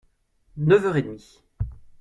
Neuf 0.57 0.83
heures 0.83 0.95
et 0.97 1.03
demie!… 1.03 1.43